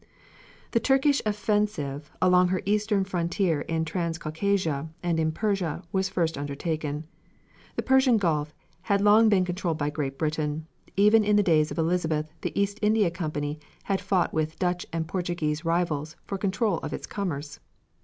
[0.71, 7.05] The Turkish offensive along her eastern frontier in Transcaucasia and in Persia was first undertaken.
[7.75, 8.51] The Persian Gulf
[8.81, 10.65] had long been controlled by Great Britain;
[10.97, 15.07] even in the days of Elizabeth the East India Company had fought with Dutch and
[15.07, 17.59] Portuguese rivals for control of its commerce.